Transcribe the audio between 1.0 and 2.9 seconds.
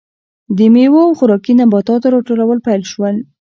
او خوراکي نباتاتو راټولول پیل